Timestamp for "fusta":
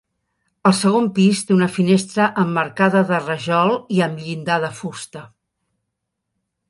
4.81-5.27